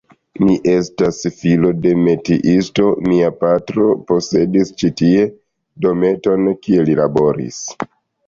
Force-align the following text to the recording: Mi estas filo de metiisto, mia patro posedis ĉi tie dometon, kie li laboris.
Mi 0.43 0.53
estas 0.69 1.17
filo 1.41 1.69
de 1.81 1.91
metiisto, 2.05 2.85
mia 3.11 3.29
patro 3.43 3.85
posedis 4.11 4.71
ĉi 4.81 4.91
tie 5.03 5.27
dometon, 5.87 6.51
kie 6.65 6.87
li 6.89 6.97
laboris. 7.03 7.63